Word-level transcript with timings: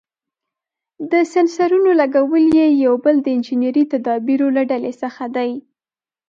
د 1.11 1.13
سېنسرونو 1.31 1.89
لګول 2.01 2.43
یې 2.57 2.67
یو 2.85 2.93
بل 3.03 3.15
د 3.23 3.27
انجنیري 3.35 3.83
تدابیرو 3.93 4.47
له 4.55 4.61
ډلې 4.71 4.93
څخه 5.01 5.23
دی. 5.35 5.51